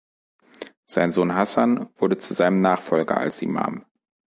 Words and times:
Sein 0.87 1.11
Sohn 1.11 1.35
Hasan 1.35 1.87
wurde 1.95 2.17
zu 2.17 2.33
seinem 2.33 2.59
Nachfolger 2.59 3.19
als 3.19 3.43
Imam. 3.43 3.85